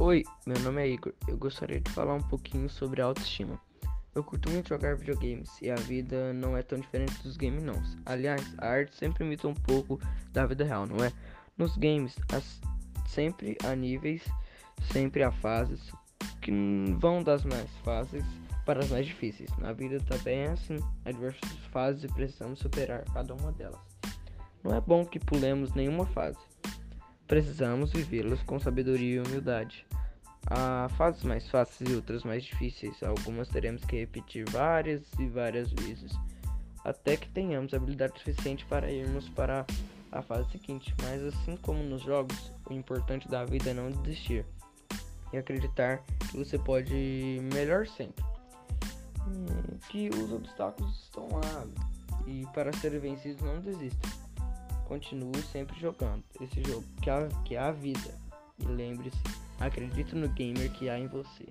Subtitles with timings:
[0.00, 1.12] Oi, meu nome é Igor.
[1.26, 3.60] Eu gostaria de falar um pouquinho sobre autoestima.
[4.14, 7.74] Eu curto muito jogar videogames e a vida não é tão diferente dos games não.
[8.06, 9.98] Aliás, a arte sempre imita um pouco
[10.32, 11.12] da vida real, não é?
[11.56, 12.60] Nos games, as,
[13.08, 14.22] sempre há níveis,
[14.92, 15.90] sempre há fases
[16.42, 16.52] que
[16.96, 18.24] vão das mais fáceis
[18.64, 19.50] para as mais difíceis.
[19.58, 23.80] Na vida também é assim, há diversas fases e precisamos superar cada uma delas.
[24.62, 26.38] Não é bom que pulemos nenhuma fase.
[27.28, 29.86] Precisamos vivê-las com sabedoria e humildade.
[30.46, 33.00] Há fases mais fáceis e outras mais difíceis.
[33.02, 36.12] Algumas teremos que repetir várias e várias vezes
[36.84, 39.66] até que tenhamos habilidade suficiente para irmos para
[40.10, 40.94] a fase seguinte.
[41.02, 44.46] Mas assim como nos jogos, o importante da vida é não desistir
[45.32, 48.24] e acreditar que você pode melhor sempre.
[49.90, 51.66] Que os obstáculos estão lá
[52.26, 54.08] e para serem vencidos não desista.
[54.88, 58.18] Continue sempre jogando esse jogo que é, que é a vida.
[58.58, 59.18] E lembre-se,
[59.60, 61.46] acredite no gamer que há em você.